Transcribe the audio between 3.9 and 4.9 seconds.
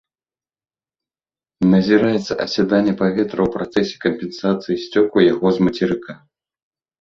кампенсацыі